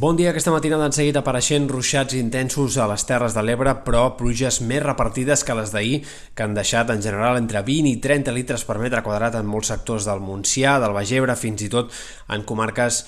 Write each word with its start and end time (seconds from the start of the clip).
Bon 0.00 0.16
dia, 0.16 0.30
aquesta 0.30 0.48
matinada 0.48 0.86
han 0.88 0.94
seguit 0.96 1.18
apareixent 1.20 1.66
ruixats 1.68 2.14
intensos 2.16 2.78
a 2.80 2.86
les 2.88 3.02
Terres 3.04 3.34
de 3.36 3.42
l'Ebre, 3.44 3.74
però 3.84 4.06
pluges 4.16 4.62
més 4.64 4.80
repartides 4.80 5.42
que 5.44 5.56
les 5.58 5.74
d'ahir, 5.74 5.98
que 6.32 6.46
han 6.46 6.54
deixat 6.56 6.88
en 6.94 7.04
general 7.04 7.36
entre 7.36 7.60
20 7.66 7.90
i 7.90 7.98
30 8.00 8.32
litres 8.32 8.64
per 8.64 8.78
metre 8.80 9.02
quadrat 9.04 9.36
en 9.36 9.44
molts 9.44 9.68
sectors 9.74 10.08
del 10.08 10.24
Montsià, 10.24 10.78
del 10.80 10.96
Baix 10.96 11.12
Ebre, 11.12 11.36
fins 11.36 11.66
i 11.66 11.68
tot 11.68 11.92
en 12.32 12.48
comarques 12.48 13.02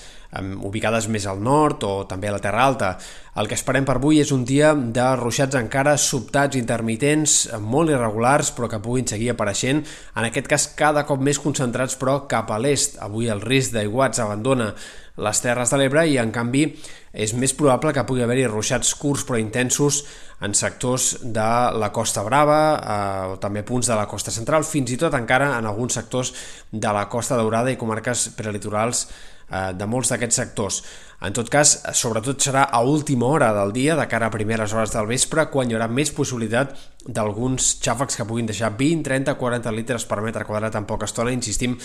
ubicades 0.65 1.07
més 1.13 1.25
al 1.29 1.41
nord 1.45 1.83
o 1.85 1.91
també 2.09 2.29
a 2.29 2.37
la 2.37 2.41
Terra 2.41 2.61
Alta. 2.65 2.93
El 3.41 3.49
que 3.49 3.57
esperem 3.57 3.85
per 3.85 3.97
avui 3.97 4.21
és 4.21 4.31
un 4.33 4.45
dia 4.45 4.75
de 4.77 5.09
ruixats 5.17 5.57
encara 5.57 5.97
sobtats, 5.97 6.57
intermitents, 6.57 7.47
molt 7.57 7.89
irregulars, 7.89 8.53
però 8.53 8.69
que 8.69 8.81
puguin 8.81 9.09
seguir 9.09 9.31
apareixent, 9.33 9.81
en 10.13 10.29
aquest 10.29 10.49
cas 10.49 10.69
cada 10.77 11.07
cop 11.09 11.21
més 11.21 11.41
concentrats, 11.41 11.97
però 11.97 12.23
cap 12.29 12.53
a 12.53 12.61
l'est. 12.61 13.01
Avui 13.01 13.33
el 13.33 13.41
risc 13.41 13.73
d'aiguats 13.73 14.21
abandona 14.21 14.75
les 15.21 15.41
Terres 15.43 15.69
de 15.69 15.77
l'Ebre 15.77 16.05
i, 16.09 16.17
en 16.17 16.31
canvi, 16.33 16.65
és 17.13 17.35
més 17.37 17.53
probable 17.53 17.93
que 17.93 18.05
pugui 18.07 18.23
haver-hi 18.25 18.47
ruixats 18.49 18.95
curts 18.97 19.25
però 19.27 19.37
intensos 19.37 20.01
en 20.43 20.55
sectors 20.57 21.11
de 21.21 21.49
la 21.77 21.91
Costa 21.93 22.23
Brava 22.25 22.61
eh, 22.77 23.33
o 23.35 23.37
també 23.41 23.61
punts 23.67 23.91
de 23.91 23.97
la 23.99 24.07
Costa 24.09 24.33
Central, 24.33 24.65
fins 24.65 24.91
i 24.91 24.97
tot 24.97 25.13
encara 25.13 25.53
en 25.59 25.69
alguns 25.69 25.99
sectors 25.99 26.33
de 26.71 26.95
la 26.95 27.05
Costa 27.09 27.37
Daurada 27.37 27.71
i 27.71 27.77
comarques 27.77 28.31
prelitorals 28.37 29.05
de 29.77 29.85
molts 29.89 30.09
d'aquests 30.13 30.39
sectors. 30.41 30.83
En 31.23 31.31
tot 31.31 31.47
cas, 31.47 31.69
sobretot 31.95 32.41
serà 32.43 32.65
a 32.67 32.81
última 32.83 33.29
hora 33.31 33.53
del 33.55 33.71
dia, 33.71 33.95
de 33.95 34.07
cara 34.11 34.27
a 34.27 34.33
primeres 34.33 34.73
hores 34.75 34.91
del 34.91 35.07
vespre, 35.07 35.45
quan 35.53 35.69
hi 35.69 35.77
haurà 35.77 35.87
més 35.87 36.11
possibilitat 36.11 36.73
d'alguns 37.07 37.69
xàfecs 37.83 38.19
que 38.19 38.25
puguin 38.27 38.49
deixar 38.49 38.73
20, 38.75 39.05
30, 39.07 39.37
40 39.39 39.71
litres 39.71 40.07
per 40.09 40.19
metre 40.25 40.43
quadrat 40.43 40.75
en 40.75 40.87
poca 40.89 41.07
estona. 41.07 41.31
Insistim, 41.31 41.77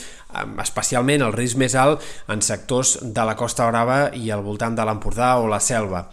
especialment 0.64 1.22
el 1.28 1.36
risc 1.36 1.60
més 1.60 1.76
alt 1.78 2.02
en 2.26 2.42
sectors 2.42 2.96
de 3.02 3.28
la 3.28 3.36
Costa 3.38 3.68
Brava 3.70 4.08
i 4.18 4.26
al 4.34 4.42
voltant 4.42 4.74
de 4.74 4.88
l'Empordà 4.88 5.36
o 5.38 5.46
la 5.46 5.62
Selva. 5.62 6.08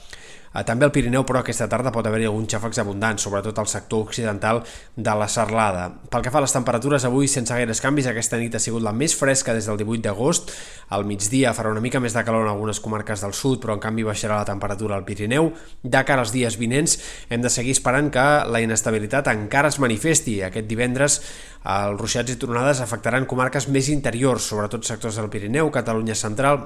Eh, 0.56 0.64
també 0.64 0.86
al 0.88 0.92
Pirineu, 0.96 1.26
però, 1.28 1.42
aquesta 1.44 1.68
tarda 1.68 1.92
pot 1.92 2.08
haver-hi 2.08 2.30
alguns 2.30 2.48
xàfecs 2.54 2.80
abundants, 2.80 3.26
sobretot 3.26 3.58
al 3.60 3.68
sector 3.68 4.06
occidental 4.06 4.62
de 4.96 5.16
la 5.20 5.28
Serlada. 5.28 5.90
Pel 6.12 6.24
que 6.24 6.32
fa 6.32 6.40
a 6.40 6.46
les 6.46 6.56
temperatures, 6.56 7.04
avui, 7.08 7.28
sense 7.28 7.52
gaires 7.52 7.82
canvis, 7.84 8.08
aquesta 8.08 8.40
nit 8.40 8.56
ha 8.56 8.62
sigut 8.64 8.84
la 8.86 8.94
més 8.96 9.16
fresca 9.20 9.54
des 9.54 9.68
del 9.68 9.82
18 9.82 10.06
d'agost. 10.06 10.54
Al 10.96 11.04
migdia 11.04 11.52
farà 11.58 11.74
una 11.74 11.84
mica 11.84 12.00
més 12.00 12.16
de 12.16 12.24
calor 12.24 12.46
en 12.46 12.54
algunes 12.54 12.80
comarques 12.80 13.26
del 13.26 13.36
sud, 13.36 13.60
però 13.64 13.76
en 13.76 13.84
canvi 13.84 14.08
baixarà 14.08 14.40
la 14.40 14.48
temperatura 14.48 14.96
al 14.96 15.04
Pirineu. 15.04 15.52
De 15.84 16.06
cara 16.08 16.24
als 16.24 16.32
dies 16.32 16.56
vinents, 16.62 17.00
hem 17.30 17.44
de 17.44 17.52
seguir 17.52 17.76
esperant 17.76 18.08
que 18.14 18.26
la 18.48 18.64
inestabilitat 18.64 19.28
encara 19.34 19.74
es 19.74 19.82
manifesti. 19.84 20.40
Aquest 20.48 20.72
divendres, 20.72 21.20
els 21.66 22.00
ruixats 22.00 22.32
i 22.32 22.40
tronades 22.40 22.80
afectaran 22.80 23.28
comarques 23.28 23.68
més 23.68 23.92
interiors, 23.92 24.48
sobretot 24.48 24.88
sectors 24.88 25.20
del 25.20 25.32
Pirineu, 25.34 25.72
Catalunya 25.74 26.16
Central, 26.16 26.64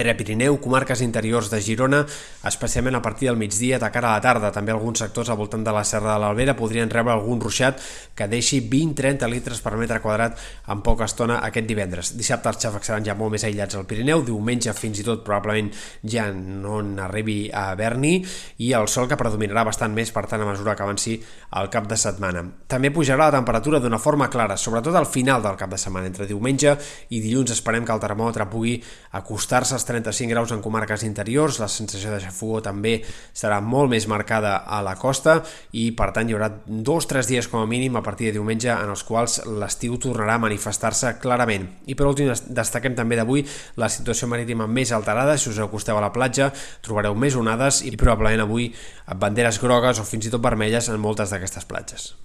Pirineu, 0.00 0.56
comarques 0.60 1.02
interiors 1.04 1.50
de 1.52 1.60
Girona, 1.60 2.00
especialment 2.48 2.96
a 2.96 3.02
partir 3.04 3.28
del 3.28 3.36
migdia 3.36 3.78
de 3.78 3.90
cara 3.92 4.10
a 4.10 4.14
la 4.16 4.22
tarda. 4.24 4.50
També 4.50 4.72
alguns 4.72 5.02
sectors 5.02 5.28
al 5.28 5.36
voltant 5.36 5.62
de 5.64 5.74
la 5.76 5.84
Serra 5.84 6.14
de 6.14 6.22
l'Albera 6.22 6.56
podrien 6.56 6.90
rebre 6.90 7.12
algun 7.12 7.40
ruixat 7.40 7.82
que 8.16 8.28
deixi 8.28 8.62
20-30 8.64 9.28
litres 9.28 9.60
per 9.60 9.76
metre 9.76 10.00
quadrat 10.00 10.40
en 10.72 10.80
poca 10.82 11.04
estona 11.04 11.38
aquest 11.44 11.68
divendres. 11.68 12.14
Dissabte 12.16 12.48
els 12.48 12.62
xàfecs 12.64 12.90
seran 12.90 13.04
ja 13.04 13.14
molt 13.14 13.36
més 13.36 13.44
aïllats 13.44 13.76
al 13.76 13.84
Pirineu, 13.84 14.24
diumenge 14.24 14.72
fins 14.72 15.02
i 15.02 15.06
tot 15.06 15.22
probablement 15.26 15.68
ja 16.02 16.30
no 16.32 16.80
n'arribi 16.80 17.50
a 17.52 17.68
Berni 17.76 18.16
i 18.64 18.72
el 18.72 18.88
sol 18.88 19.08
que 19.10 19.20
predominarà 19.20 19.66
bastant 19.68 19.92
més, 19.94 20.14
per 20.16 20.24
tant, 20.30 20.40
a 20.40 20.48
mesura 20.48 20.74
que 20.74 20.86
avanci 20.86 21.18
el 21.60 21.68
cap 21.68 21.86
de 21.90 22.00
setmana. 22.00 22.46
També 22.70 22.90
pujarà 22.94 23.28
la 23.28 23.36
temperatura 23.36 23.80
d'una 23.84 24.00
forma 24.00 24.30
clara, 24.32 24.56
sobretot 24.56 24.96
al 24.96 25.06
final 25.06 25.44
del 25.44 25.60
cap 25.60 25.70
de 25.70 25.78
setmana. 25.78 26.08
Entre 26.10 26.26
diumenge 26.26 26.76
i 27.10 27.20
dilluns 27.20 27.52
esperem 27.52 27.84
que 27.84 27.92
el 27.92 28.02
termòmetre 28.02 28.48
pugui 28.50 28.78
acostar-se 29.18 29.74
als 29.76 29.84
35 29.90 30.30
graus 30.30 30.54
en 30.54 30.62
comarques 30.62 31.02
interiors, 31.06 31.58
la 31.60 31.68
sensació 31.68 32.12
de 32.14 32.20
xafogó 32.22 32.60
també 32.64 33.00
serà 33.34 33.58
molt 33.60 33.90
més 33.90 34.06
marcada 34.10 34.60
a 34.62 34.80
la 34.86 34.94
costa 35.00 35.40
i 35.76 35.90
per 35.98 36.10
tant 36.16 36.30
hi 36.30 36.36
haurà 36.36 36.50
dos 36.66 37.08
o 37.08 37.10
tres 37.10 37.28
dies 37.30 37.50
com 37.50 37.62
a 37.62 37.68
mínim 37.70 37.98
a 37.98 38.04
partir 38.06 38.30
de 38.30 38.38
diumenge 38.38 38.70
en 38.70 38.94
els 38.94 39.04
quals 39.06 39.40
l'estiu 39.60 39.98
tornarà 39.98 40.38
a 40.38 40.44
manifestar-se 40.46 41.16
clarament. 41.22 41.66
I 41.90 41.98
per 41.98 42.08
últim 42.08 42.30
destaquem 42.30 42.96
també 42.98 43.18
d'avui 43.18 43.44
la 43.80 43.90
situació 43.90 44.30
marítima 44.30 44.70
més 44.70 44.94
alterada, 44.96 45.36
si 45.36 45.50
us 45.50 45.60
acosteu 45.60 45.98
a 45.98 46.06
la 46.06 46.14
platja 46.14 46.52
trobareu 46.86 47.18
més 47.18 47.36
onades 47.36 47.82
i 47.84 47.96
probablement 47.96 48.46
avui 48.46 48.70
banderes 49.16 49.60
grogues 49.60 50.00
o 50.00 50.06
fins 50.06 50.26
i 50.26 50.34
tot 50.34 50.44
vermelles 50.44 50.88
en 50.88 51.00
moltes 51.02 51.34
d'aquestes 51.34 51.66
platges. 51.66 52.12